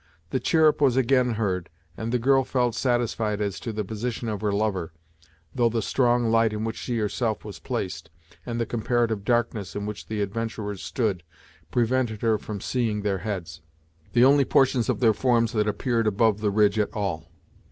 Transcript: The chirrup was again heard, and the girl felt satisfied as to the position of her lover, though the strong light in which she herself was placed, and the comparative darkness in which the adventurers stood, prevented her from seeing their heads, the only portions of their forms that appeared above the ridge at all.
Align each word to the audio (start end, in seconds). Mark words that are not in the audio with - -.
The 0.31 0.39
chirrup 0.39 0.81
was 0.81 0.97
again 0.97 1.33
heard, 1.35 1.69
and 1.95 2.11
the 2.11 2.17
girl 2.17 2.43
felt 2.43 2.73
satisfied 2.73 3.39
as 3.39 3.59
to 3.59 3.71
the 3.71 3.85
position 3.85 4.29
of 4.29 4.41
her 4.41 4.51
lover, 4.51 4.93
though 5.53 5.69
the 5.69 5.83
strong 5.83 6.31
light 6.31 6.53
in 6.53 6.63
which 6.63 6.75
she 6.77 6.97
herself 6.97 7.45
was 7.45 7.59
placed, 7.59 8.09
and 8.43 8.59
the 8.59 8.65
comparative 8.65 9.23
darkness 9.23 9.75
in 9.75 9.85
which 9.85 10.07
the 10.07 10.23
adventurers 10.23 10.81
stood, 10.81 11.21
prevented 11.69 12.23
her 12.23 12.39
from 12.39 12.61
seeing 12.61 13.03
their 13.03 13.19
heads, 13.19 13.61
the 14.13 14.25
only 14.25 14.43
portions 14.43 14.89
of 14.89 15.01
their 15.01 15.13
forms 15.13 15.51
that 15.51 15.67
appeared 15.67 16.07
above 16.07 16.41
the 16.41 16.49
ridge 16.49 16.79
at 16.79 16.91
all. 16.93 17.31